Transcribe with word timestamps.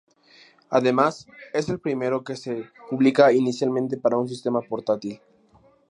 Además, 0.71 1.27
es 1.53 1.69
el 1.69 1.77
primero 1.79 2.23
que 2.23 2.35
se 2.35 2.67
publica 2.89 3.31
inicialmente 3.33 3.97
para 3.97 4.17
un 4.17 4.27
sistema 4.27 4.59
portátil. 4.61 5.21